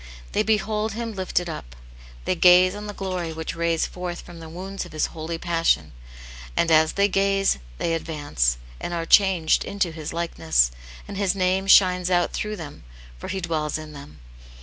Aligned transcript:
They 0.31 0.41
behold 0.41 0.93
Him 0.93 1.13
lifted 1.13 1.47
up— 1.47 1.75
they 2.25 2.33
gaze 2.33 2.73
on 2.73 2.87
the 2.87 2.93
glory 2.95 3.31
which 3.33 3.55
rays 3.55 3.85
forth 3.85 4.21
from 4.21 4.39
the 4.39 4.49
wounds 4.49 4.83
of 4.83 4.93
His 4.93 5.05
holy 5.13 5.37
pas 5.37 5.67
sion; 5.67 5.91
and 6.57 6.71
as 6.71 6.93
they 6.93 7.07
gaze, 7.07 7.59
they 7.77 7.93
advance, 7.93 8.57
and 8.79 8.95
are 8.95 9.05
changed 9.05 9.63
into 9.63 9.91
His 9.91 10.11
likeness, 10.11 10.71
and 11.07 11.17
His 11.17 11.35
name 11.35 11.67
shines 11.67 12.09
out 12.09 12.33
through 12.33 12.55
them, 12.55 12.83
for 13.19 13.27
he 13.27 13.41
dwells 13.41 13.77
in 13.77 13.91
them. 13.93 14.17